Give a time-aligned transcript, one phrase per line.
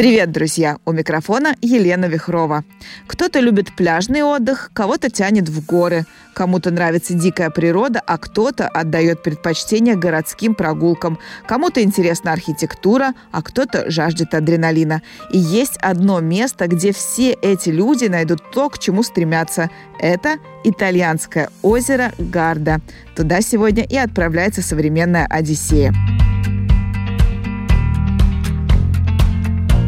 [0.00, 0.78] Привет, друзья!
[0.86, 2.64] У микрофона Елена Вихрова.
[3.06, 9.22] Кто-то любит пляжный отдых, кого-то тянет в горы, кому-то нравится дикая природа, а кто-то отдает
[9.22, 15.02] предпочтение городским прогулкам, кому-то интересна архитектура, а кто-то жаждет адреналина.
[15.32, 19.68] И есть одно место, где все эти люди найдут то, к чему стремятся.
[19.98, 22.80] Это итальянское озеро Гарда.
[23.14, 25.92] Туда сегодня и отправляется современная Одиссея.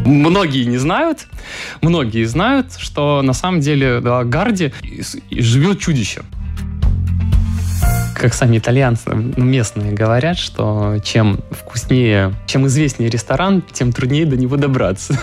[0.05, 1.27] Многие не знают,
[1.81, 4.73] многие знают, что на самом деле в Гарде
[5.31, 6.23] живет чудище.
[8.15, 14.55] Как сами итальянцы, местные говорят, что чем вкуснее, чем известнее ресторан, тем труднее до него
[14.55, 15.17] добраться.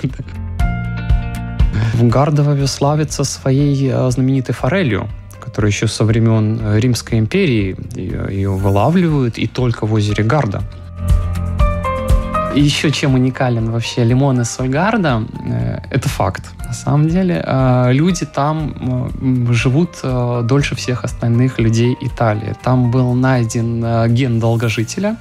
[2.00, 5.08] Гардово славится своей э, знаменитой форелью,
[5.40, 10.62] которая еще со времен Римской империи ее вылавливают и только в озере Гарда.
[12.54, 16.44] Еще чем уникален вообще лимон из Сольгарда, э, это факт.
[16.66, 19.12] На самом деле э, люди там
[19.52, 22.54] живут э, дольше всех остальных людей Италии.
[22.62, 25.16] Там был найден ген долгожителя.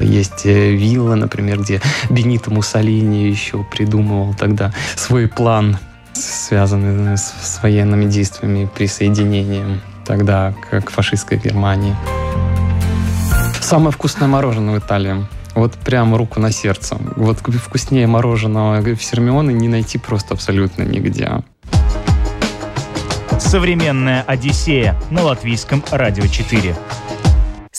[0.00, 5.78] Есть виллы, например, где Бенито Муссолини еще придумывал тогда свой план,
[6.12, 11.94] связанный с, военными действиями присоединением тогда к фашистской Германии.
[13.72, 15.26] Самое вкусное мороженое в Италии.
[15.54, 16.98] Вот прямо руку на сердце.
[17.16, 21.42] Вот вкуснее мороженого в Сермионе не найти просто абсолютно нигде.
[23.40, 26.76] Современная Одиссея на латвийском радио 4.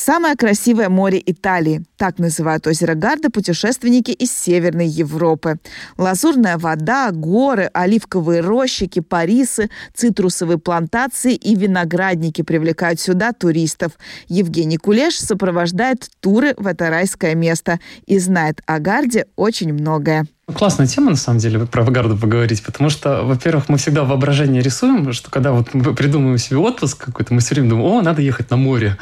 [0.06, 1.86] Самое красивое море Италии.
[1.96, 5.60] Так называют озеро Гарда путешественники из Северной Европы.
[5.98, 13.94] Лазурная вода, горы, оливковые рощи, кипарисы, цитрусовые плантации и виноградники привлекают сюда туристов.
[14.28, 20.28] Евгений Кулеш сопровождает туры в это райское место и знает о Гарде очень многое.
[20.54, 25.12] Классная тема, на самом деле, про Вагарду поговорить, потому что, во-первых, мы всегда воображение рисуем,
[25.14, 28.50] что когда вот мы придумываем себе отпуск какой-то, мы все время думаем, о, надо ехать
[28.50, 28.98] на море.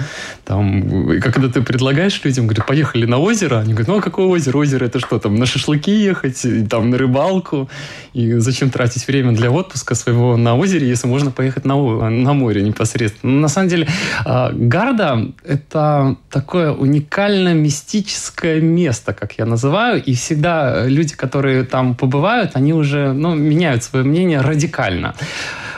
[0.45, 4.25] Там, и когда ты предлагаешь людям, говорят, поехали на озеро, они говорят, ну, а какое
[4.25, 4.57] озеро?
[4.57, 7.69] Озеро это что, там, на шашлыки ехать, там, на рыбалку,
[8.13, 11.75] и зачем тратить время для отпуска своего на озере, если можно поехать на,
[12.09, 13.34] на море непосредственно.
[13.34, 13.88] Но, на самом деле,
[14.25, 21.63] а, Гарда– это такое уникальное мистическое место, как я называю, и всегда люди, которые которые
[21.63, 25.16] там побывают, они уже ну, меняют свое мнение радикально.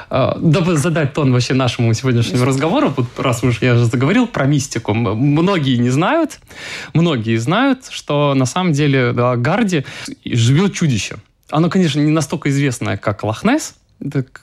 [0.09, 4.45] А, дабы задать тон вообще нашему сегодняшнему разговору, вот раз уж я же заговорил про
[4.45, 6.39] мистику, многие не знают,
[6.93, 9.85] многие знают, что на самом деле да, Гарди
[10.25, 11.15] живет чудище.
[11.49, 13.75] Оно, конечно, не настолько известное, как Лохнес,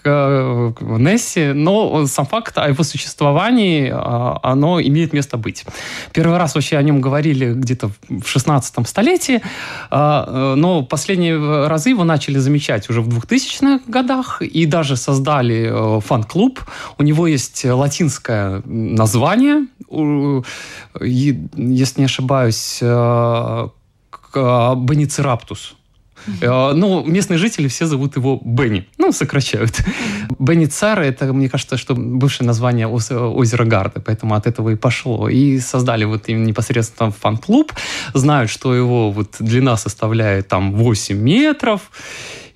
[0.05, 5.65] э, Несси, но сам факт о его существовании, а, оно имеет место быть.
[6.13, 9.43] Первый раз вообще о нем говорили где-то в 16 столетии,
[9.91, 16.01] э, но последние разы его начали замечать уже в 2000-х годах и даже создали э,
[16.01, 16.61] фан-клуб.
[16.99, 19.67] У него есть латинское название,
[21.01, 22.83] если не ошибаюсь,
[24.33, 25.75] Боницераптус
[26.41, 28.87] Э, ну, местные жители все зовут его Бенни.
[28.99, 29.81] Ну, сокращают.
[30.39, 35.29] Бенни Цара– это, мне кажется, что бывшее название озера Гарда, поэтому от этого и пошло.
[35.29, 37.73] И создали вот им непосредственно фан-клуб.
[38.15, 41.91] Знают, что его вот длина составляет там 8 метров.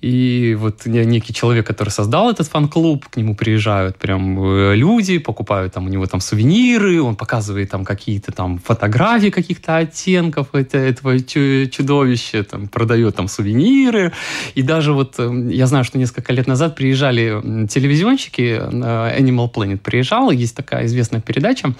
[0.04, 5.72] И вот некий человек, который создал этот фан-клуб, к нему приезжают прям э, люди, покупают
[5.72, 11.18] там у него там сувениры, он показывает там какие-то там фотографии каких-то оттенков это, этого
[11.20, 14.12] чудовища, там продает там сувениры.
[14.54, 19.78] И даже вот э, я знаю, что несколько лет назад приезжали телевизионщики, э, Animal Planet
[19.78, 21.72] приезжал, есть такая известная передача,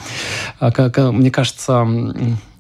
[0.61, 1.87] мне кажется,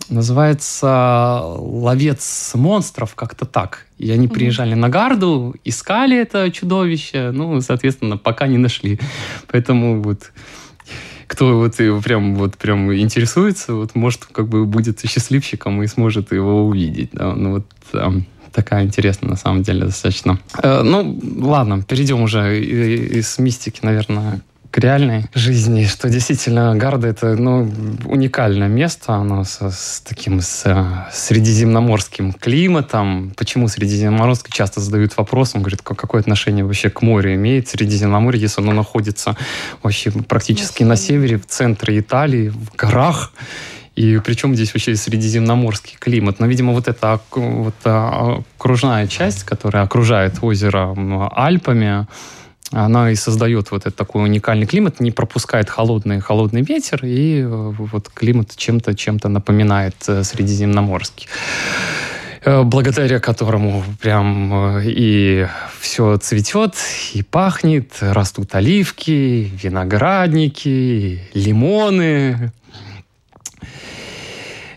[0.08, 3.86] называется «Ловец монстров», как-то так.
[3.98, 8.98] И они приезжали на гарду, искали это чудовище, ну, соответственно, пока не нашли.
[9.48, 10.32] Поэтому вот
[11.26, 16.66] кто вот прям вот прям интересуется, вот может как бы будет счастливчиком и сможет его
[16.66, 17.10] увидеть.
[17.12, 17.34] Да?
[17.34, 20.38] Ну вот там такая интересная на самом деле достаточно.
[20.62, 24.42] Э, ну ладно, перейдем уже из мистики, наверное,
[24.74, 27.72] к реальной жизни, что действительно Гарда это ну,
[28.06, 30.64] уникальное место, оно с, с таким с,
[31.12, 33.32] средиземноморским климатом.
[33.36, 38.62] Почему средиземноморский часто задают вопрос, он говорит, какое отношение вообще к морю имеет Средиземноморье, если
[38.62, 39.36] оно находится
[39.80, 43.32] вообще практически на севере, в центре Италии, в горах.
[43.94, 46.40] И причем здесь вообще средиземноморский климат.
[46.40, 50.96] Но, видимо, вот эта вот, окружная часть, которая окружает озеро
[51.30, 52.08] Альпами,
[52.74, 57.46] она и создает вот этот такой уникальный климат, не пропускает холодный, холодный ветер, и э,
[57.46, 61.28] вот климат чем-то чем-то напоминает э, средиземноморский
[62.46, 65.46] благодаря которому прям и
[65.80, 66.74] все цветет,
[67.14, 72.52] и пахнет, растут оливки, виноградники, лимоны.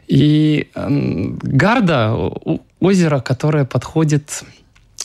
[0.08, 2.16] И Гарда–
[2.80, 4.44] озеро, которое подходит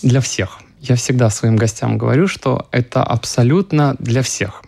[0.03, 4.62] для всех– я всегда своим гостям говорю, что это абсолютно для всех.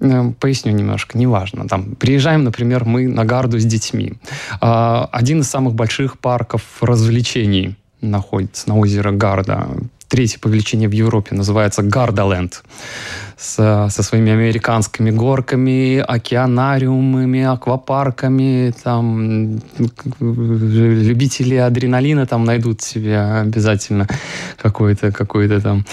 [0.00, 1.66] Э, поясню немножко, неважно.
[1.66, 4.12] Там, приезжаем, например, мы на Гарду с детьми.
[4.60, 9.66] А, один из самых больших парков развлечений находится на озере Гарда.
[10.08, 12.62] Третий по величине в Европе называется Гардаленд
[13.36, 18.74] с, со своими американскими горками, океанариумами, аквапарками.
[18.82, 19.60] Там
[20.20, 24.06] любители адреналина там найдут себе обязательно
[24.56, 25.84] какой-то какой там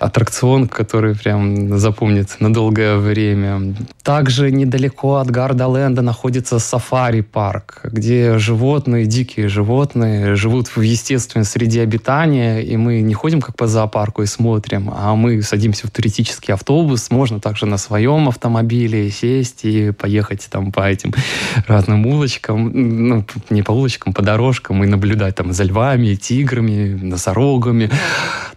[0.00, 3.74] аттракцион, который прям запомнит на долгое время.
[4.02, 12.60] Также недалеко от Гардаленда находится сафари-парк, где животные, дикие животные, живут в естественной среде обитания,
[12.60, 17.10] и мы не ходим как по зоопарку и смотрим, а мы садимся в туристический автобус,
[17.10, 21.14] можно также на своем автомобиле сесть и поехать там по этим
[21.68, 22.72] разным улочкам,
[23.08, 27.88] ну, не по улочкам, по дорожкам и наблюдать там за львами, тиграми, носорогами.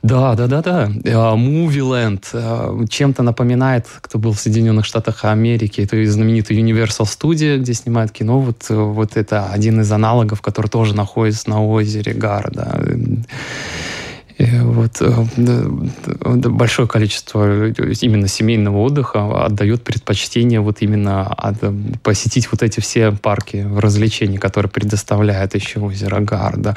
[0.02, 1.36] Да, да, да, да.
[1.36, 2.32] Мувиленд
[2.90, 8.40] чем-то напоминает, кто был в Соединенных Штатах Америки, это знаменитый Universal Studio, где снимают кино.
[8.40, 12.82] Вот, вот это один из аналогов, который тоже находится на озере Гарда.
[14.40, 15.26] Вот э,
[16.50, 21.58] большое количество именно семейного отдыха отдает предпочтение вот именно от,
[22.04, 26.74] посетить вот эти все парки развлечений, которые предоставляет еще озеро Гарда.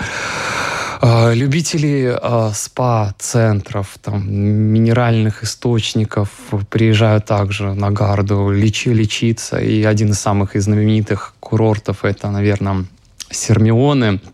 [1.00, 6.30] А, любители а, спа-центров, там, минеральных источников
[6.68, 9.58] приезжают также на Гарду лечи, лечиться.
[9.58, 12.86] И один из самых знаменитых курортов это, наверное,
[13.30, 14.20] Сермионы–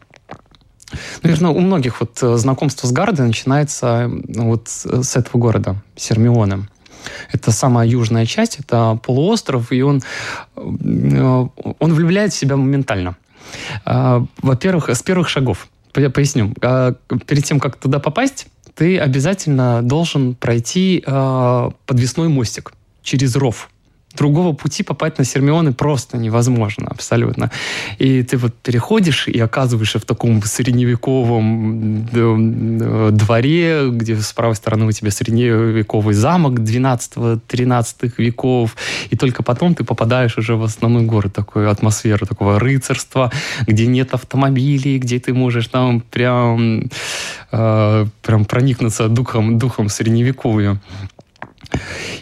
[1.22, 6.68] Наверное, у многих вот э, знакомство с Гардой начинается ну, вот с этого города, Сермиона.
[7.32, 10.02] Это самая южная часть, это полуостров, и он,
[10.56, 11.46] э,
[11.78, 13.16] он влюбляет в себя моментально.
[13.84, 15.68] А, во-первых, с первых шагов.
[15.92, 16.54] Поясню.
[16.62, 16.94] А,
[17.26, 23.70] перед тем, как туда попасть, ты обязательно должен пройти а, подвесной мостик через ров
[24.16, 27.50] другого пути попасть на Сермионы просто невозможно абсолютно.
[27.98, 32.06] И ты вот переходишь и оказываешься в таком средневековом
[33.16, 38.76] дворе, где с правой стороны у тебя средневековый замок 12-13 веков,
[39.10, 43.30] и только потом ты попадаешь уже в основной город, такую атмосферу такого рыцарства,
[43.66, 46.84] где нет автомобилей, где ты можешь там прям,
[47.52, 50.80] э, прям проникнуться духом, духом средневековья.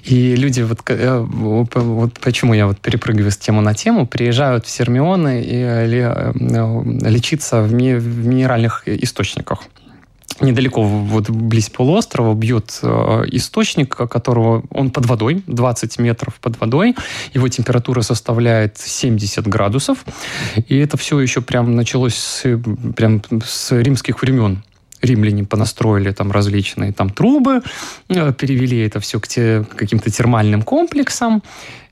[0.04, 4.70] И люди, вот, э, вот почему я вот перепрыгиваю с темы на тему, приезжают в
[4.70, 9.62] Сермионы и э, э, лечиться в, ми, в минеральных источниках
[10.40, 12.81] недалеко, вот близ полуострова, бьет
[13.32, 16.94] источник, которого он под водой, 20 метров под водой.
[17.32, 20.04] Его температура составляет 70 градусов.
[20.69, 22.43] И это все еще прям началось с,
[22.94, 24.62] прям с римских времен
[25.02, 27.62] римляне понастроили там различные там трубы,
[28.08, 31.43] э, перевели это все к те, каким-то термальным комплексам.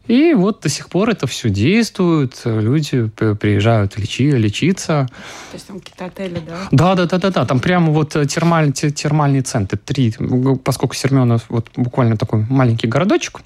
[0.07, 5.09] И вот до сих пор это все действует, люди приезжают лечи, лечиться.
[5.51, 6.59] То есть там какие-то отели, да?
[6.71, 7.47] Да, да, да, да, да.
[7.47, 10.15] Там прямо вот термаль, термальный центр, три,
[10.63, 13.41] поскольку Серменов вот буквально такой маленький городочек,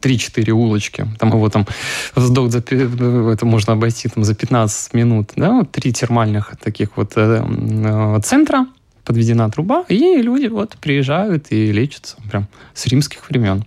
[0.00, 1.66] три-четыре улочки, там его там
[2.14, 7.12] вздох за, это можно обойти там за 15 минут, да, вот три термальных таких вот
[7.16, 8.66] э, э, центра,
[9.04, 13.64] подведена труба, и люди вот приезжают и лечатся прям с римских времен.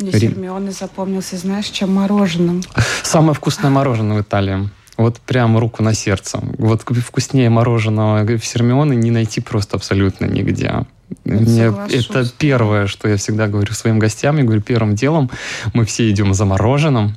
[0.00, 0.32] Мне Рим.
[0.32, 2.62] Сермионы запомнился, знаешь, чем мороженым.
[3.02, 4.68] Самое вкусное мороженое в Италии.
[4.96, 6.40] Вот прям руку на сердце.
[6.58, 10.84] Вот вкуснее мороженого в Сермионе не найти просто абсолютно нигде.
[11.24, 14.36] Мне, это первое, что я всегда говорю своим гостям.
[14.38, 15.30] Я говорю, первым делом
[15.74, 17.16] мы все идем за мороженым,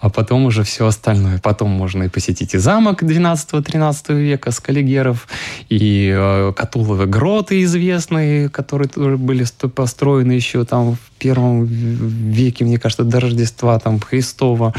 [0.00, 1.38] а потом уже все остальное.
[1.38, 5.26] Потом можно и посетить и замок 12-13 века с Каллигеров,
[5.68, 12.78] и э, Катуловы гроты известные, которые тоже были построены еще там в первом веке, мне
[12.78, 14.74] кажется, до Рождества там Христова,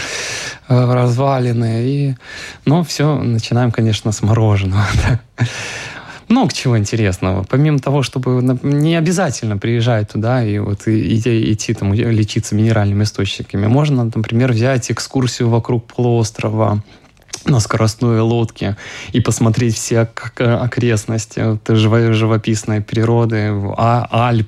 [0.70, 1.84] э, развалины.
[1.84, 2.16] И...
[2.66, 4.86] Но все начинаем, конечно, с мороженого.
[6.28, 7.44] много чего интересного.
[7.44, 13.68] Помимо того, чтобы не обязательно приезжать туда и вот идти, идти там лечиться минеральными источниками,
[13.68, 16.84] можно, например, взять экскурсию вокруг полуострова,
[17.50, 18.78] на скоростной лодке
[19.12, 24.48] и посмотреть все окрестности, живописной природы, а, Альп,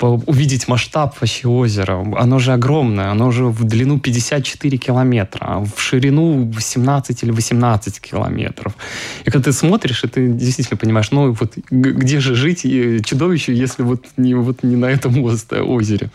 [0.00, 2.04] увидеть масштаб вообще озера.
[2.16, 8.00] Оно же огромное, оно же в длину 54 километра, а в ширину 17 или 18
[8.00, 8.74] километров.
[9.24, 12.62] И когда ты смотришь, и ты действительно понимаешь, ну вот где же жить
[13.06, 16.10] чудовищу, если вот не, вот не на этом озере.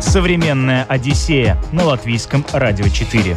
[0.00, 3.36] Современная Одиссея на латвийском радио 4.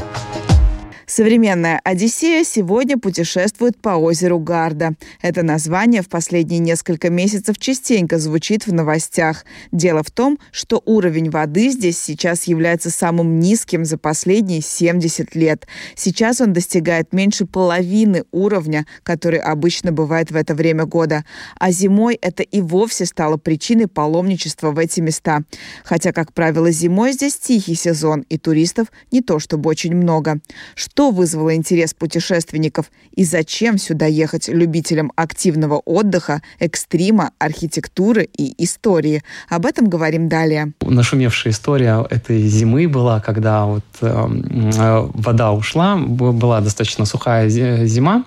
[1.09, 4.91] Современная «Одиссея» сегодня путешествует по озеру Гарда.
[5.23, 9.43] Это название в последние несколько месяцев частенько звучит в новостях.
[9.71, 15.65] Дело в том, что уровень воды здесь сейчас является самым низким за последние 70 лет.
[15.95, 21.25] Сейчас он достигает меньше половины уровня, который обычно бывает в это время года.
[21.57, 25.39] А зимой это и вовсе стало причиной паломничества в эти места.
[25.83, 30.39] Хотя, как правило, зимой здесь тихий сезон, и туристов не то чтобы очень много.
[30.75, 38.53] Что что вызвало интерес путешественников и зачем сюда ехать любителям активного отдыха, экстрима, архитектуры и
[38.61, 39.23] истории.
[39.47, 40.73] Об этом говорим далее.
[40.81, 48.25] Нашумевшая история этой зимы была, когда вот эм, э, вода ушла, была достаточно сухая зима,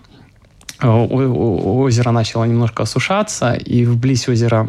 [0.81, 4.67] озеро начало немножко осушаться, и вблизь озера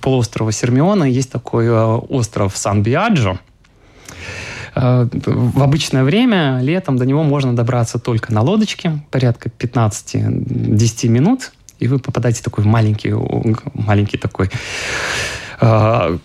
[0.00, 3.51] полуострова Сермиона есть такой э, остров Сан-Биаджо, Э,
[4.74, 11.88] в обычное время летом до него можно добраться только на лодочке, порядка 15-10 минут, и
[11.88, 13.12] вы попадаете в такой маленький,
[13.74, 14.50] маленький такой
[15.60, 16.18] э,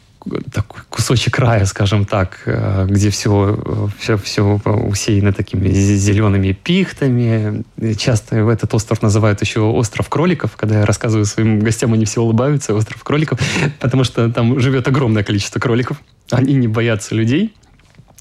[0.52, 7.64] такой кусочек края, скажем так, э, где все, все, все усеяно такими зелеными пихтами.
[7.98, 10.56] Часто этот остров называют еще остров кроликов.
[10.56, 13.40] Когда я рассказываю своим гостям, они все улыбаются, остров кроликов,
[13.80, 16.02] потому что там живет огромное количество кроликов.
[16.32, 17.54] Они не боятся людей.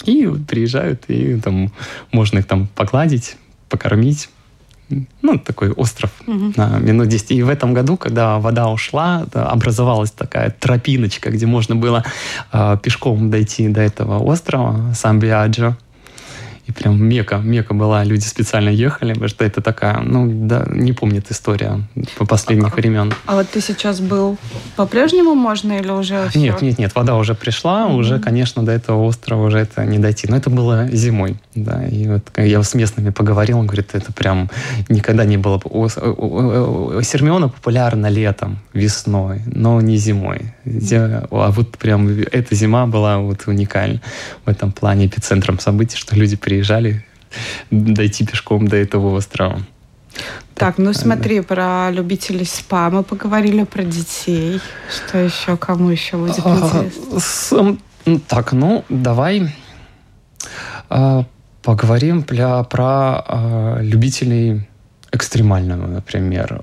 [0.04, 1.72] И приезжают, и там
[2.12, 3.36] можно их там погладить,
[3.68, 4.28] покормить.
[5.20, 6.52] Ну, такой остров угу.
[6.56, 7.32] на минут 10.
[7.32, 12.04] И в этом году, когда вода ушла, образовалась такая тропиночка, где можно было
[12.52, 15.76] э, пешком дойти до этого острова Сан-Биаджо.
[16.66, 20.92] И прям мека, мека была, люди специально ехали, потому что это такая, ну, да, не
[20.92, 21.80] помнит история
[22.18, 23.12] по последних а, времен.
[23.26, 24.36] А вот ты сейчас был
[24.74, 26.40] по-прежнему можно или уже все?
[26.40, 27.96] Нет, нет, нет, вода уже пришла, mm-hmm.
[27.96, 30.26] уже, конечно, до этого острова уже это не дойти.
[30.28, 34.50] Но это было зимой, да, и вот я с местными поговорил, он говорит, это прям
[34.88, 35.60] никогда не было.
[37.02, 40.52] Сермиона популярна летом, весной, но не зимой.
[41.30, 44.00] А вот прям эта зима была вот уникальна
[44.44, 47.04] в этом плане эпицентром событий, что люди приезжали приезжали
[47.70, 49.60] дойти пешком до этого острова.
[50.54, 54.60] Так, ну смотри, про любителей спа мы поговорили, про детей.
[54.90, 57.76] Что еще, кому еще будет а, интересно?
[58.26, 59.54] Так, ну давай
[60.88, 61.24] а,
[61.62, 64.66] поговорим про, про а, любителей
[65.12, 66.60] экстремального, например,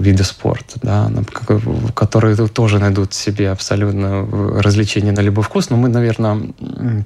[0.00, 1.10] вида спорта, да,
[1.94, 4.26] которые тоже найдут себе абсолютно
[4.60, 5.70] развлечения на любой вкус.
[5.70, 6.40] Но мы, наверное,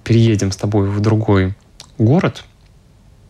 [0.04, 1.54] переедем с тобой в другой
[2.00, 2.44] город,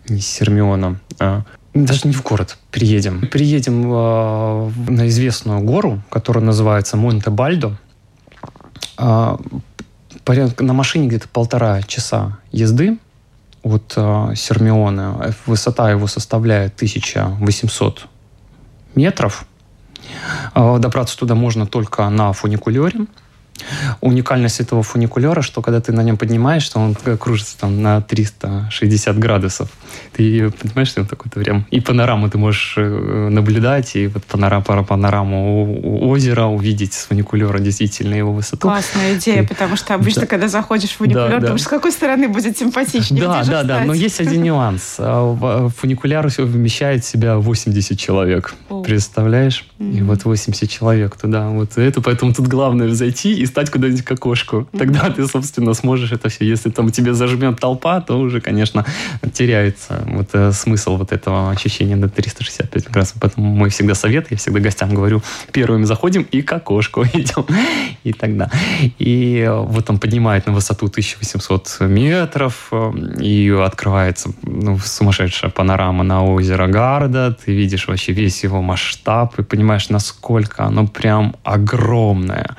[0.08, 1.42] не Сермиона, а
[1.74, 3.28] даже не в город, приедем.
[3.28, 7.76] Приедем э, на известную гору, которая называется Монте-Бальдо.
[8.98, 9.36] Э,
[10.24, 12.98] порядка, на машине где-то полтора часа езды
[13.62, 15.34] от э, Сермиона.
[15.46, 18.06] Высота его составляет 1800
[18.96, 19.46] метров.
[20.54, 23.06] Э, добраться туда можно только на фуникулере.
[24.00, 29.68] Уникальность этого фуникулера, что когда ты на нем поднимаешься, он кружится там на 360 градусов.
[30.12, 31.66] Ты понимаешь, что он такой-то прям...
[31.70, 38.14] И панораму ты можешь э, наблюдать, и вот панорама, панораму озера увидеть с фуникулера действительно
[38.14, 38.68] его высоту.
[38.68, 39.46] Классная идея, и...
[39.46, 40.26] потому что обычно, да.
[40.26, 41.66] когда заходишь в фуникулер, да, думаешь, да.
[41.66, 43.22] с какой стороны будет симпатичнее.
[43.22, 44.96] Да, да, да, но есть один нюанс.
[44.98, 48.54] А, фуникуляр вмещает в себя 80 человек.
[48.84, 49.64] Представляешь?
[49.78, 51.48] И вот 80 человек туда.
[51.48, 54.68] Вот это, поэтому тут главное зайти и стать куда-нибудь к окошку.
[54.76, 56.44] Тогда ты, собственно, сможешь это все.
[56.44, 58.84] Если там тебе зажмет толпа, то уже, конечно,
[59.32, 63.16] теряется вот э, смысл вот этого ощущения на 365 градусов.
[63.20, 67.46] Поэтому мой всегда совет, я всегда гостям говорю, первыми заходим и к окошку идем.
[68.04, 68.50] И тогда.
[68.98, 76.24] И вот он поднимает на высоту 1800 метров, э, и открывается ну, сумасшедшая панорама на
[76.24, 77.36] озеро Гарда.
[77.44, 82.56] Ты видишь вообще весь его масштаб и понимаешь, насколько оно прям огромное.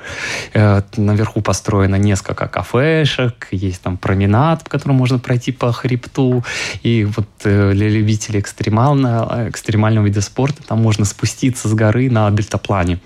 [0.52, 6.44] Э, наверху построено несколько кафешек, есть там променад, по которому можно пройти по хребту.
[6.82, 12.30] И вот э, для любителей экстремального, экстремального вида спорта там можно спуститься с горы на
[12.30, 12.98] дельтаплане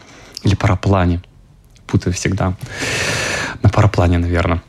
[0.42, 1.22] или параплане.
[1.86, 2.54] Путаю всегда.
[3.62, 4.62] На параплане, наверное.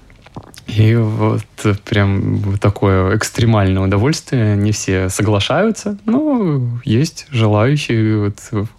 [0.68, 1.44] И вот
[1.86, 4.56] прям такое экстремальное удовольствие.
[4.58, 8.70] Не все соглашаются, но есть желающие вот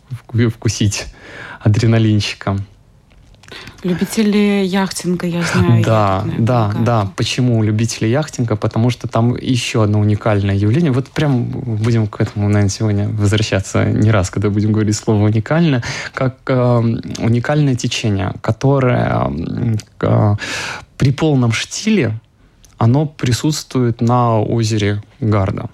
[0.53, 1.07] вкусить
[1.61, 2.59] адреналинчика.
[3.85, 5.83] Любители яхтинга, я знаю.
[5.89, 7.13] Да, я да, да.
[7.17, 8.57] Почему любители яхтинга?
[8.57, 10.91] Потому что там еще одно уникальное явление.
[10.91, 15.83] Вот прям будем к этому, наверное, сегодня возвращаться не раз, когда будем говорить слово уникальное,
[16.13, 16.79] как э,
[17.19, 19.31] уникальное течение, которое
[20.01, 20.35] э,
[20.97, 22.19] при полном штиле
[22.79, 25.71] оно присутствует на озере Гарда.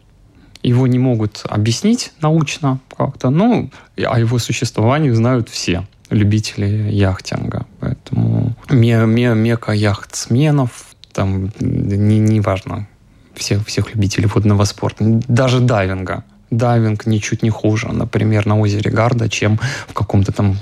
[0.62, 7.66] Его не могут объяснить научно как-то, ну, о его существовании знают все любители яхтинга.
[7.80, 10.70] Поэтому Мекка яхтсменов,
[11.12, 12.86] там не, не важно,
[13.34, 16.24] всех, всех любителей водного спорта, даже дайвинга.
[16.50, 20.56] Дайвинг ничуть не хуже, например, на озере Гарда, чем в каком-то там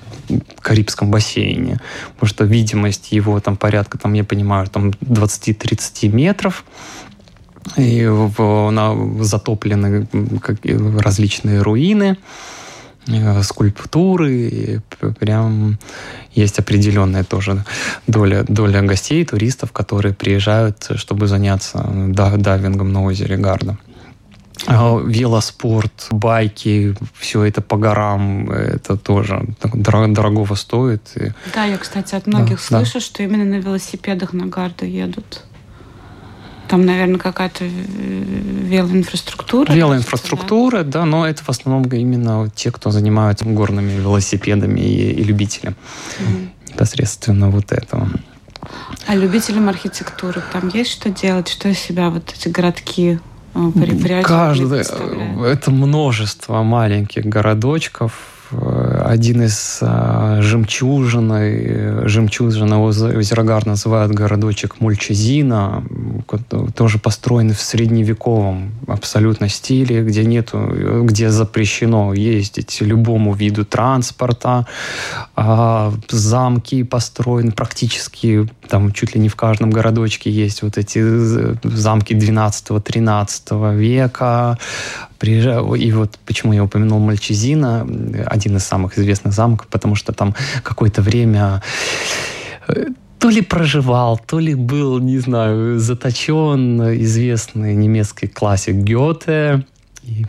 [0.60, 1.80] Карибском бассейне.
[2.14, 6.64] Потому что видимость его там порядка, там, я понимаю, там 20-30 метров
[7.76, 10.06] и в, на, затоплены
[10.40, 12.16] как, различные руины.
[13.08, 14.80] Э, скульптуры,
[15.18, 15.78] прям
[16.34, 17.64] есть определенная тоже
[18.06, 23.76] доля, доля гостей, туристов, которые приезжают, чтобы заняться дайвингом на озере Гарда.
[24.66, 31.02] А велоспорт, байки, все это по горам, это тоже дорогого стоит.
[31.52, 33.00] Да, я, кстати, от многих да, слышу, да.
[33.00, 35.42] что именно на велосипедах на Гарду едут.
[36.72, 39.70] Там, наверное, какая-то э, велоинфраструктура.
[39.70, 41.00] Велоинфраструктура, да?
[41.00, 45.74] да, но это в основном именно те, кто занимаются горными велосипедами и, и любителям
[46.18, 48.08] mm непосредственно вот этого.
[49.06, 51.50] А любителям архитектуры там есть что делать?
[51.50, 53.18] Что из себя вот эти городки
[53.52, 54.22] э?
[54.24, 54.80] Каждый,
[55.44, 58.41] это множество маленьких городочков, Э,
[59.04, 65.84] один из э, жемчужины, жемчужина озера Гар называют городочек Мульчезина,
[66.74, 74.66] тоже построенный в средневековом абсолютно стиле, где нету, где запрещено ездить любому виду транспорта,
[75.36, 81.00] а замки построены практически там чуть ли не в каждом городочке есть вот эти
[81.62, 84.58] замки 12-13 века,
[85.22, 87.86] приезжаю, и вот почему я упомянул Мальчизина,
[88.26, 91.62] один из самых известных замков, потому что там какое-то время
[92.66, 92.86] э,
[93.20, 99.64] то ли проживал, то ли был, не знаю, заточен известный немецкий классик Гёте.
[100.02, 100.26] И,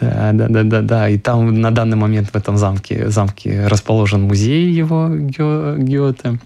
[0.00, 1.08] да, да, да, да, да.
[1.08, 6.38] И там на данный момент в этом замке, замке расположен музей его Гёте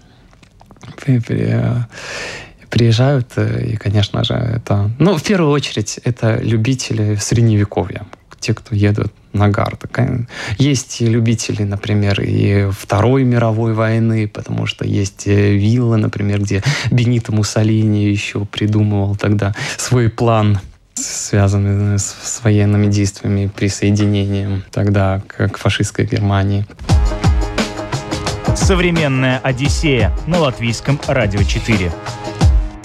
[2.73, 4.89] приезжают, э, и, конечно же, это...
[4.97, 8.07] Ну, в первую очередь, это любители Средневековья,
[8.39, 9.85] те, кто едут на гард.
[10.57, 17.31] Есть любители, например, и Второй мировой войны, потому что есть э, виллы, например, где Бенито
[17.31, 20.59] Муссолини еще придумывал тогда свой план
[20.95, 26.65] связанный с, с военными действиями, присоединением тогда к, к фашистской Германии.
[28.55, 31.91] Современная Одиссея на латвийском радио 4.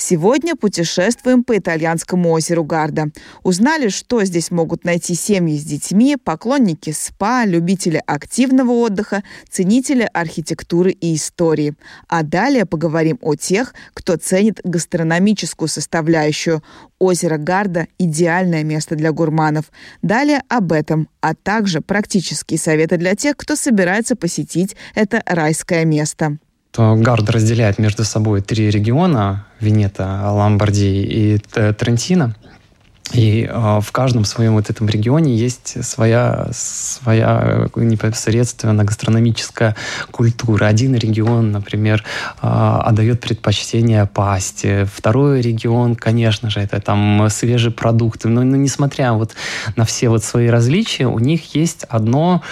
[0.01, 3.11] Сегодня путешествуем по итальянскому озеру Гарда.
[3.43, 10.93] Узнали, что здесь могут найти семьи с детьми, поклонники спа, любители активного отдыха, ценители архитектуры
[10.93, 11.75] и истории.
[12.07, 16.63] А далее поговорим о тех, кто ценит гастрономическую составляющую.
[17.01, 19.65] Озеро Гарда– идеальное место для гурманов.
[20.03, 26.39] Далее об этом, а также практические советы для тех, кто собирается посетить это райское место
[26.79, 32.35] Гард разделяет между собой три региона– Венета, Ломбардия и Трентино–
[33.13, 39.77] и э, в каждом своем вот этом регионе есть своя, своя непосредственно гастрономическая
[40.11, 40.67] культура.
[40.67, 42.05] Один регион, например,
[42.43, 44.87] э, отдает предпочтение пасте.
[44.93, 48.29] Второй регион, конечно же, это там свежие продукты.
[48.29, 49.33] Но, но несмотря вот
[49.77, 52.43] на все вот свои различия, у них есть одно,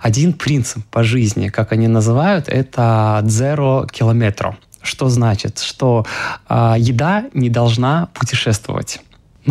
[0.00, 4.54] один принцип по жизни, как они называют, это zero kilometro.
[4.82, 5.58] Что значит?
[5.58, 6.06] Что
[6.48, 9.00] э, еда не должна путешествовать.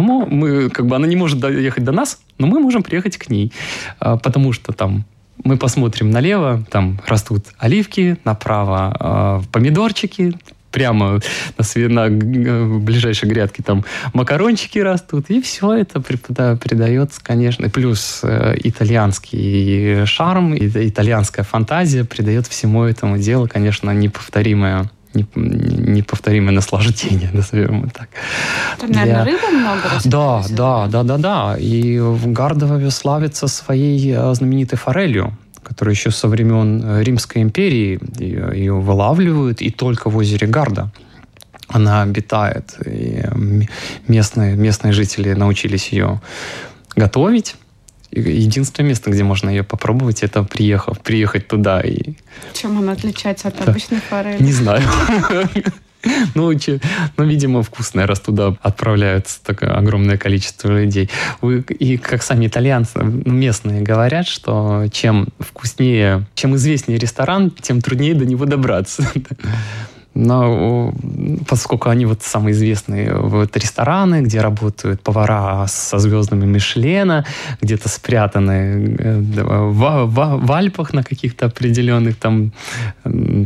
[0.03, 3.29] Ну, мы, как бы, она не может доехать до нас, но мы можем приехать к
[3.29, 3.51] ней,
[3.99, 5.05] а, потому что там
[5.43, 10.33] мы посмотрим налево, там растут оливки, направо э, помидорчики,
[10.71, 11.19] прямо
[11.57, 18.55] на, на, на ближайшей грядке там макарончики растут, и все это придается, конечно, плюс э,
[18.63, 28.09] итальянский шарм, итальянская фантазия придает всему этому делу, конечно, неповторимое неповторимое наслаждение, назовем это так.
[28.79, 29.31] Там, наверное, Для...
[29.31, 31.57] рыбы много Да, да, да, да, да.
[31.59, 38.73] И Гардово славится своей э, знаменитой форелью, которая еще со времен э, Римской империи ее
[38.73, 40.91] вылавливают, и только в озере Гарда.
[41.67, 42.75] она обитает.
[42.85, 43.23] И
[44.07, 46.21] местные, местные жители научились ее
[46.95, 47.55] готовить.
[48.11, 51.81] Единственное место, где можно ее попробовать, это приехав, приехать туда.
[51.81, 52.13] И...
[52.53, 54.41] Чем она отличается от обычной форели?
[54.41, 54.83] Не знаю.
[56.33, 56.79] Ну, че,
[57.17, 61.09] ну, видимо, вкусное, раз туда отправляются такое огромное количество людей.
[61.41, 68.15] И как сами итальянцы, ну, местные говорят, что чем вкуснее, чем известнее ресторан, тем труднее
[68.15, 69.11] до него добраться.
[70.15, 70.93] Но
[71.47, 77.25] поскольку они вот самые известные вот рестораны, где работают повара со звездами Мишлена,
[77.61, 82.51] где-то спрятаны э, в, в, в Альпах на каких-то определенных там,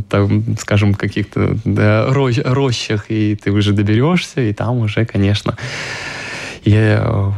[0.08, 5.56] там скажем, каких-то да, рощах, и ты уже доберешься, и там уже, конечно,
[6.64, 7.30] и э,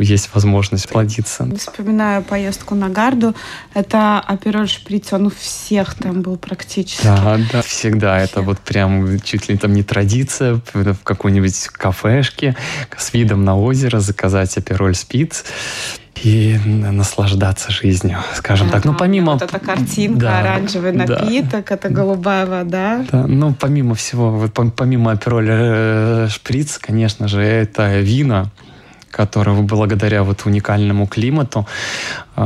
[0.00, 1.48] есть возможность плодиться.
[1.56, 3.34] Вспоминаю поездку на Гарду.
[3.74, 7.04] Это апероль шприц, он у всех там был практически.
[7.04, 8.18] Да, да, всегда.
[8.18, 8.30] Всех.
[8.30, 12.56] Это вот прям чуть ли там не традиция в какой-нибудь кафешке
[12.96, 15.44] с видом на озеро заказать апероль спиц
[16.22, 18.84] и наслаждаться жизнью, скажем да, так.
[18.84, 19.32] Ну, помимо...
[19.32, 23.04] Вот эта картинка, да, оранжевый напиток, да, это голубая вода.
[23.10, 28.50] Да, ну, помимо всего, вот, помимо апероля э, шприц, конечно же, это вина,
[29.10, 31.66] которого благодаря вот уникальному климату
[32.36, 32.42] э,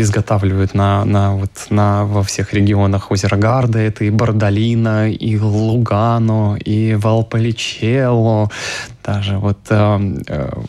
[0.00, 3.78] изготавливают на, на, вот, на, во всех регионах озера Гарда.
[3.78, 8.50] Это и Бардалина, и Лугано, и Валполичелло.
[9.04, 9.98] Даже вот э,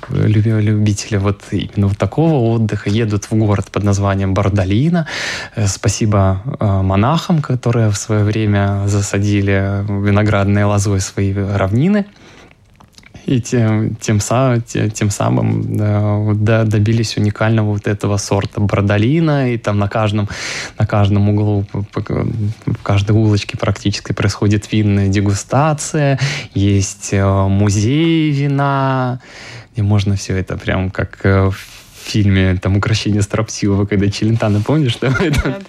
[0.10, 5.08] любители вот именно вот такого отдыха едут в город под названием Бардалина.
[5.56, 12.06] Э, спасибо монахам, которые в свое время засадили виноградной лозой свои равнины
[13.26, 19.80] и тем, тем, тем, тем самым да, добились уникального вот этого сорта бордолина, и там
[19.80, 20.28] на каждом,
[20.78, 26.20] на каждом углу, в каждой улочке практически происходит винная дегустация,
[26.54, 29.20] есть э, музей вина,
[29.76, 31.52] и можно все это прям как э,
[32.04, 35.14] в фильме там «Укращение строптивого», когда Челентано, помнишь, да?
[35.44, 35.60] Да,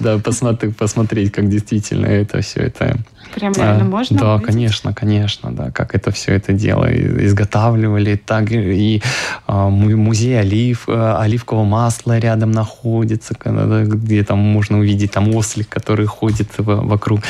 [0.00, 0.18] да.
[0.18, 2.98] да посмотреть, как действительно это все это
[3.34, 4.16] Прям реально а, можно?
[4.16, 4.46] Да, увидеть?
[4.46, 9.02] конечно, конечно, да, как это все это дело изготавливали, так и
[9.46, 16.06] а, музей олив, а, оливкового масла рядом находится, где там можно увидеть там ослик, который
[16.06, 17.20] ходит вокруг,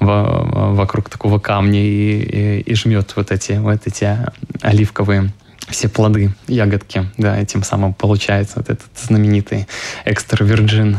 [0.00, 4.18] вокруг такого камня и, и, и жмет вот эти, вот эти
[4.62, 5.32] оливковые
[5.68, 9.66] все плоды, ягодки, да, и тем самым получается вот этот знаменитый
[10.04, 10.96] экстра virgin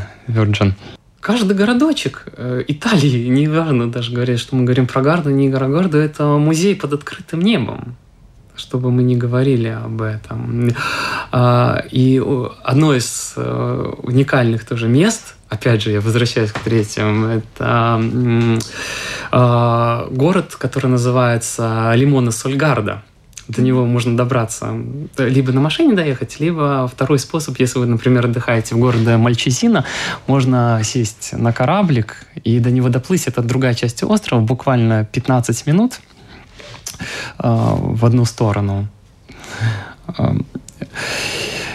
[1.23, 6.25] каждый городочек э, Италии, неважно даже говорят, что мы говорим про Гарду, не Гарду, это
[6.25, 7.95] музей под открытым небом
[8.55, 10.69] чтобы мы не говорили об этом.
[11.31, 12.21] А, и
[12.63, 18.59] одно из э, уникальных тоже мест, опять же, я возвращаюсь к третьему, это
[19.31, 23.01] а, город, который называется Лимона Сольгарда.
[23.47, 24.73] До него можно добраться
[25.17, 29.83] либо на машине доехать, либо второй способ, если вы, например, отдыхаете в городе Мальчисина,
[30.27, 33.27] можно сесть на кораблик и до него доплыть.
[33.27, 35.99] Это другая часть острова, буквально 15 минут
[37.39, 38.87] э, в одну сторону.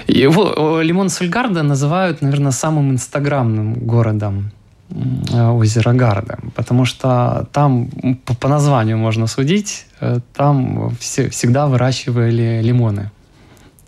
[0.07, 4.53] Его Лимон Сульгарда называют, наверное, самым инстаграмным городом
[4.91, 7.91] Э, озера Гарда, потому что там
[8.25, 13.11] по, по названию можно судить, э, там все, всегда выращивали лимоны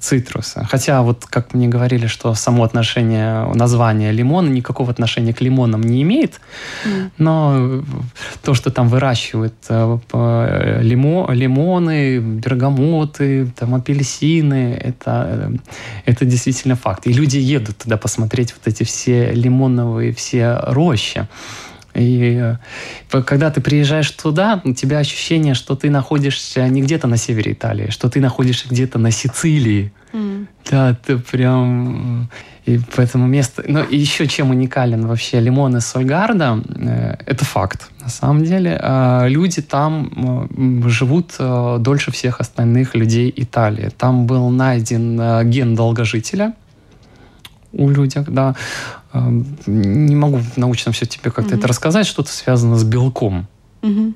[0.01, 0.67] цитруса.
[0.71, 6.03] Хотя вот как мне говорили, что само отношение, название лимона никакого отношения к лимонам не
[6.03, 6.41] имеет,
[6.87, 7.11] mm.
[7.19, 7.83] но
[8.43, 15.53] то, что там выращивают э, лимо, лимоны, бергамоты, там апельсины, это,
[16.07, 17.07] это действительно факт.
[17.07, 21.29] И люди едут туда посмотреть вот эти все лимоновые все рощи.
[21.95, 22.39] И
[23.11, 27.53] э, когда ты приезжаешь туда, у тебя ощущение, что ты находишься не где-то на севере
[27.53, 29.93] Италии, что ты находишься где-то на Сицилии.
[30.13, 30.47] Mm.
[30.71, 32.31] Да, ты прям...
[32.67, 33.65] И поэтому место...
[33.67, 37.91] Но еще чем уникален вообще лимон из Сольгарда, э, это факт.
[38.01, 40.49] На самом деле э, люди там
[40.87, 43.91] живут дольше всех остальных людей Италии.
[43.97, 46.55] Там был найден ген долгожителя,
[47.73, 48.55] у людей, да.
[49.13, 51.59] Не могу научно все тебе как-то mm-hmm.
[51.59, 53.47] это рассказать, что-то связано с белком.
[53.83, 54.15] Mm-hmm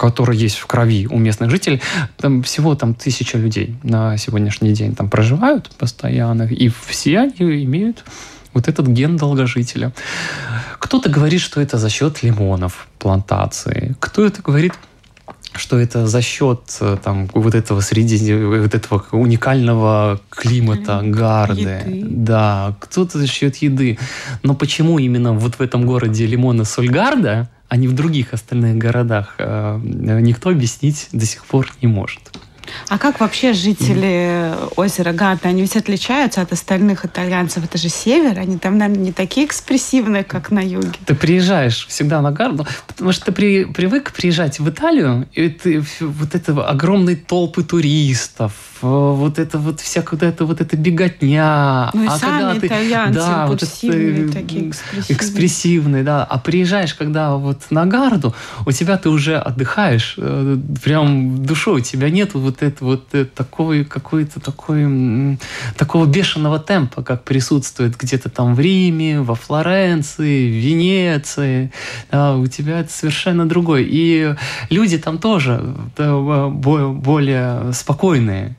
[0.00, 1.82] который есть в крови у местных жителей,
[2.16, 8.04] там всего там тысяча людей на сегодняшний день там проживают постоянно, и все они имеют
[8.54, 9.92] вот этот ген долгожителя.
[10.78, 14.72] Кто-то говорит, что это за счет лимонов плантации, кто-то говорит,
[15.54, 22.06] что это за счет э, там вот этого среди вот этого уникального климата гарды, еды.
[22.08, 23.98] да, кто-то за счет еды.
[24.42, 29.36] Но почему именно вот в этом городе Лимона Сольгарда а не в других остальных городах,
[29.38, 32.20] э, никто объяснить до сих пор не может.
[32.88, 37.64] А как вообще жители озера Гарда, они ведь отличаются от остальных итальянцев?
[37.64, 40.98] Это же север, они там, наверное, не такие экспрессивные, как на юге.
[41.06, 45.84] Ты приезжаешь всегда на Гарду, потому что ты при, привык приезжать в Италию, и ты,
[46.00, 51.90] вот это огромные толпы туристов, вот это вот вся это вот эта беготня.
[51.94, 55.16] Ну и а сами когда итальянцы ты, да, вот это, такие экспрессивные.
[55.16, 56.24] экспрессивные, да.
[56.24, 58.34] А приезжаешь, когда вот на Гарду,
[58.66, 63.24] у тебя ты уже отдыхаешь, э, прям душой, у тебя нет вот это вот э,
[63.24, 65.38] такой какой-то такой
[65.76, 71.72] такого бешеного темпа, как присутствует где-то там в Риме, во Флоренции, в Венеции.
[72.10, 73.86] Да, у тебя это совершенно другой.
[73.88, 74.34] И
[74.70, 78.56] люди там тоже более спокойные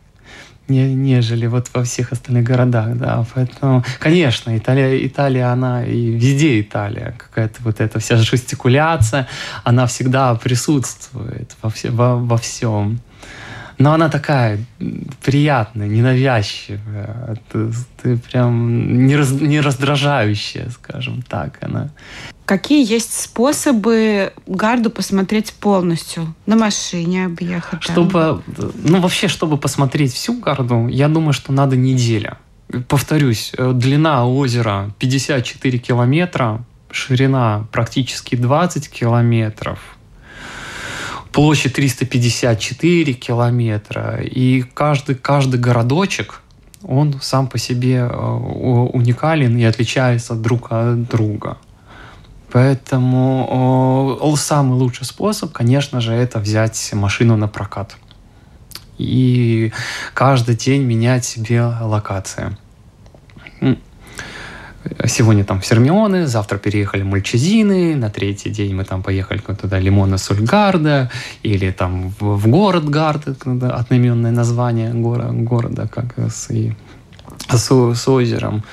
[0.71, 3.25] не, нежели вот во всех остальных городах, да.
[3.33, 7.13] Поэтому, конечно, Италия, Италия, она и везде Италия.
[7.17, 9.27] Какая-то вот эта вся жестикуляция,
[9.63, 12.99] она всегда присутствует во, все, во, во всем.
[13.81, 14.59] Но она такая
[15.23, 17.37] приятная, ненавязчивая.
[17.51, 21.57] Ты, ты прям не, раз, не раздражающая, скажем так.
[21.61, 21.89] Она.
[22.45, 26.35] Какие есть способы гарду посмотреть полностью?
[26.45, 27.81] На машине объехать?
[27.81, 28.43] Чтобы,
[28.83, 32.37] ну вообще, чтобы посмотреть всю гарду, я думаю, что надо неделя.
[32.87, 39.79] Повторюсь, э, длина озера 54 километра, ширина практически 20 километров–
[41.31, 46.41] площадь 354 километра, и каждый, каждый городочек,
[46.83, 51.57] он сам по себе э, уникален и отличается друг от друга.
[52.51, 57.95] Поэтому самый лучший способ, конечно же, это взять машину на прокат.
[58.97, 59.71] И
[60.13, 62.57] каждый день менять себе локации.
[65.05, 71.09] Сегодня там Фермионы, завтра переехали Мальчезины, на третий день мы там поехали туда Лимона Сульгарда,
[71.43, 76.73] или там в, город Гард, одноименное название города, города как с, и,
[77.49, 78.63] с, с озером.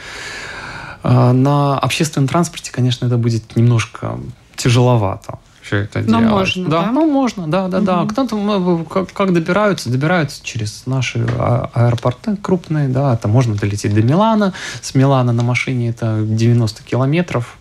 [1.02, 4.18] А, на общественном транспорте, конечно, это будет немножко
[4.56, 6.30] тяжеловато все это Но делать.
[6.30, 6.82] можно, да?
[6.82, 6.92] да?
[6.92, 7.86] Ну, можно, да, да, угу.
[7.86, 8.06] да.
[8.06, 14.02] Кто-то как, как добираются, добираются через наши а, аэропорты крупные, да, там можно долететь до
[14.02, 14.54] Милана.
[14.80, 17.58] С Милана на машине это 90 километров,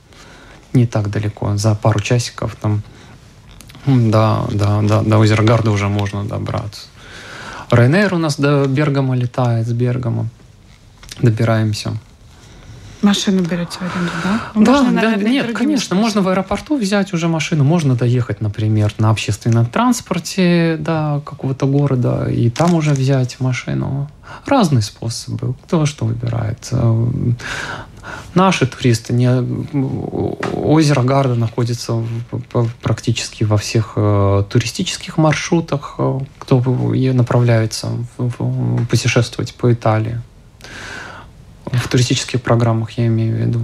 [0.73, 2.81] не так далеко, за пару часиков там
[3.85, 6.87] да, да, да, до озера Гарда уже можно добраться.
[7.71, 10.27] Рейнейр у нас до Бергама летает, с Бергама
[11.21, 11.93] добираемся.
[13.01, 14.41] Машину берете в аренду, да?
[14.55, 16.03] Да, можно, да наверное, нет, конечно, способом.
[16.03, 22.27] можно в аэропорту взять уже машину, можно доехать, например, на общественном транспорте до какого-то города
[22.27, 24.09] и там уже взять машину.
[24.45, 26.71] Разные способы, кто что выбирает.
[28.33, 29.29] Наши туристы, не,
[30.55, 32.03] озеро Гарда находится
[32.81, 37.89] практически во всех э, туристических маршрутах, э, кто направляется
[38.89, 40.21] путешествовать по Италии.
[41.71, 43.61] В туристических программах я имею в виду.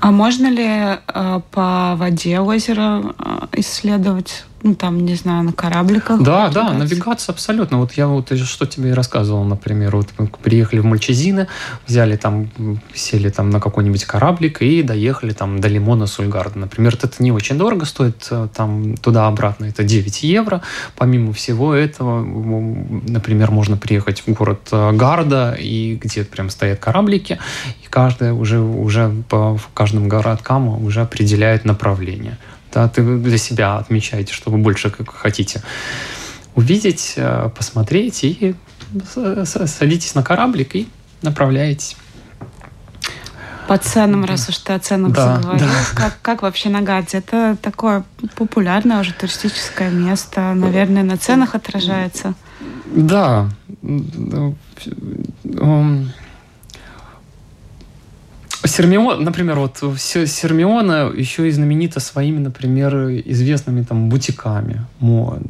[0.00, 4.44] А можно ли э, по воде озера э, исследовать?
[4.62, 6.20] Ну, там, не знаю, на корабликах.
[6.22, 7.78] Да, да, навигация абсолютно.
[7.78, 11.46] Вот я вот что тебе рассказывал, например, вот мы приехали в Мальчезины,
[11.86, 12.50] взяли там,
[12.92, 16.58] сели там на какой-нибудь кораблик и доехали там до Лимона Сульгарда.
[16.58, 20.62] Например, это не очень дорого стоит, э, там туда-обратно это 9 евро.
[20.96, 27.38] Помимо всего этого, например, можно приехать в город э, Гарда, и где прям стоят кораблики,
[27.84, 32.38] и каждая уже, уже по каждым городкам уже определяет направление.
[32.72, 35.62] Да, ты для себя отмечаете, что вы больше как хотите
[36.54, 38.54] увидеть, э, посмотреть и
[39.44, 40.88] садитесь на кораблик и
[41.22, 41.96] направляетесь.
[43.68, 45.74] По ценам, раз уж ты о ценах да, заговорил, да.
[45.94, 47.18] Как, как вообще на Гадзе?
[47.18, 48.02] Это такое
[48.34, 52.34] популярное уже туристическое место, наверное, на ценах отражается.
[52.86, 53.50] Да.
[58.64, 65.42] Сермион, например, вот Сермиона еще и знаменита своими, например, известными там бутиками мод,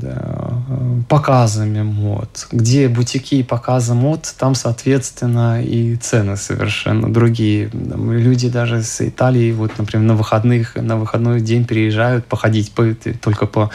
[1.09, 2.47] показами мод.
[2.53, 7.71] Где бутики и показы мод, там, соответственно, и цены совершенно другие.
[7.73, 13.47] Люди даже с Италии, вот, например, на выходных, на выходной день приезжают походить по, только
[13.47, 13.71] по,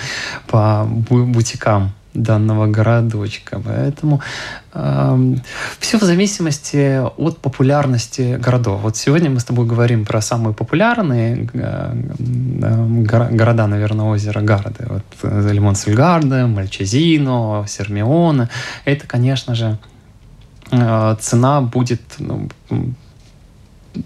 [0.48, 3.62] по бутикам данного городочка.
[3.64, 4.22] Поэтому
[4.74, 5.36] э,
[5.80, 8.82] все в зависимости от популярности городов.
[8.82, 11.94] Вот сегодня мы с тобой говорим про самые популярные э,
[13.32, 14.86] города, наверное, озера Гарды.
[14.88, 18.50] Вот э, Лимон Сульгарде, Мальчезино, Сермиона.
[18.86, 19.78] Это, конечно же,
[20.72, 22.50] э, цена будет ну,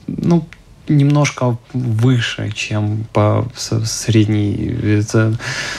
[0.08, 0.46] ну,
[0.88, 5.04] немножко выше, чем по средней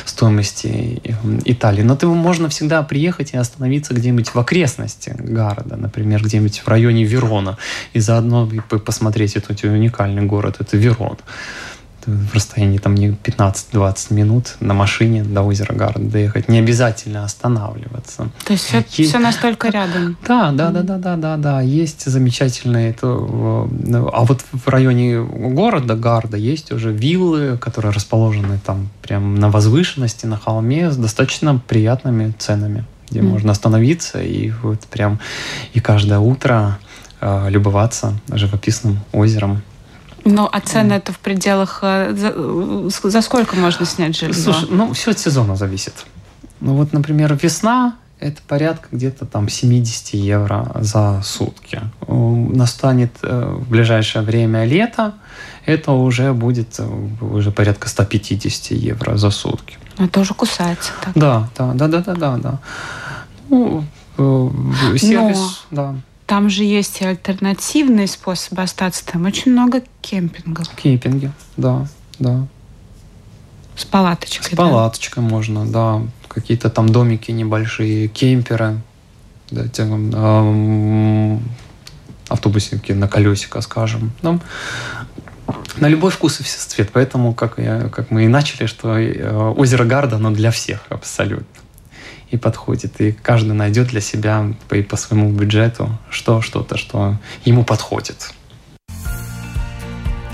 [0.04, 1.02] стоимости
[1.44, 1.82] Италии.
[1.82, 7.04] Но ты можно всегда приехать и остановиться где-нибудь в окрестности города, например, где-нибудь в районе
[7.04, 7.58] Верона,
[7.92, 8.48] и заодно
[8.84, 11.18] посмотреть этот уникальный город, это Верон
[12.06, 16.48] в расстоянии там не 15-20 минут на машине до озера Гард доехать.
[16.48, 18.28] Не обязательно останавливаться.
[18.44, 19.10] То есть все, есть...
[19.10, 20.16] все настолько рядом?
[20.26, 21.60] Да, да, да, да, да, да, да.
[21.60, 22.90] Есть замечательные.
[22.90, 23.08] Это...
[23.08, 30.26] А вот в районе города Гарда есть уже виллы, которые расположены там прям на возвышенности,
[30.26, 33.24] на холме с достаточно приятными ценами, где mm.
[33.24, 35.18] можно остановиться и вот прям
[35.72, 36.78] и каждое утро
[37.20, 39.62] э, любоваться живописным озером.
[40.30, 41.80] Ну, а цены это в пределах...
[41.82, 44.34] Э, за, э, за сколько можно снять жилье?
[44.34, 45.94] Слушай, ну, все от сезона зависит.
[46.60, 51.80] Ну, вот, например, весна, это порядка где-то там 70 евро за сутки.
[52.06, 55.14] Настанет э, в ближайшее время лето,
[55.64, 56.78] это уже будет
[57.20, 59.78] уже порядка 150 евро за сутки.
[59.98, 61.14] Это уже кусается так.
[61.14, 62.36] Да, да, да, да, да, да.
[62.36, 62.58] да.
[63.48, 63.84] Ну,
[64.98, 65.76] сервис, Но...
[65.76, 65.94] да.
[66.28, 69.02] Там же есть и альтернативные способы остаться.
[69.06, 70.68] Там очень много кемпингов.
[70.76, 71.88] Кемпинги, да,
[72.18, 72.46] да.
[73.74, 74.52] С палаточкой.
[74.52, 75.28] С палаточкой да?
[75.30, 76.02] можно, да.
[76.28, 78.78] Какие-то там домики небольшие, кемперы.
[79.50, 81.42] Да, те, эм,
[82.28, 84.12] автобусики на колесико, скажем.
[84.20, 84.38] Ну,
[85.78, 86.90] на любой вкус и все цвет.
[86.92, 91.46] Поэтому, как, я, как мы и начали, что э, озеро Гарда, оно для всех абсолютно
[92.30, 93.00] и подходит.
[93.00, 98.32] И каждый найдет для себя по, по своему бюджету что, что-то, что ему подходит.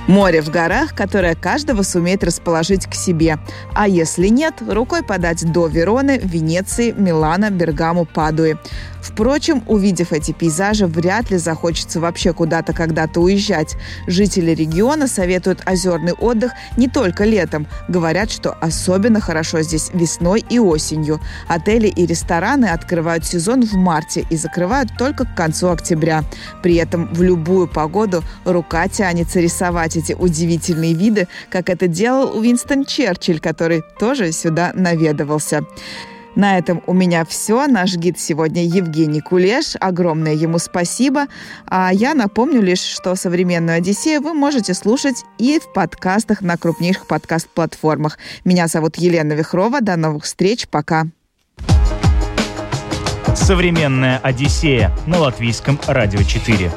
[0.07, 3.39] Море в горах, которое каждого сумеет расположить к себе.
[3.75, 8.59] А если нет, рукой подать до Вероны, Венеции, Милана, Бергамо, Падуи.
[9.05, 13.77] Впрочем, увидев эти пейзажи, вряд ли захочется вообще куда-то когда-то уезжать.
[14.07, 17.67] Жители региона советуют озерный отдых не только летом.
[17.87, 21.21] Говорят, что особенно хорошо здесь весной и осенью.
[21.49, 26.25] Отели и рестораны открывают сезон в марте и закрывают только к концу октября.
[26.63, 32.87] При этом в любую погоду рука тянется рисовать эти удивительные виды, как это делал Уинстон
[32.87, 35.63] Черчилль, который тоже сюда наведывался.
[36.35, 37.67] На этом у меня все.
[37.67, 39.77] Наш гид сегодня Евгений Кулеш.
[39.81, 41.27] Огромное ему спасибо.
[41.67, 47.07] А я напомню лишь, что «Современную Одиссею» вы можете слушать и в подкастах на крупнейших
[47.07, 48.19] подкаст-платформах.
[48.45, 49.81] Меня зовут Елена Вихрова.
[49.81, 50.67] До новых встреч.
[50.69, 51.07] Пока.
[53.35, 56.71] «Современная Одиссея» на Латвийском радио 4.